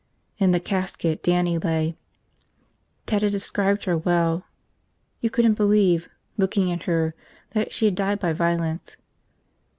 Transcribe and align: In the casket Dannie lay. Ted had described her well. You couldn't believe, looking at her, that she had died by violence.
In 0.39 0.49
the 0.49 0.59
casket 0.59 1.21
Dannie 1.21 1.59
lay. 1.59 1.95
Ted 3.05 3.21
had 3.21 3.31
described 3.31 3.83
her 3.83 3.95
well. 3.95 4.47
You 5.19 5.29
couldn't 5.29 5.53
believe, 5.53 6.09
looking 6.39 6.71
at 6.71 6.81
her, 6.85 7.13
that 7.51 7.71
she 7.71 7.85
had 7.85 7.93
died 7.93 8.17
by 8.17 8.33
violence. 8.33 8.97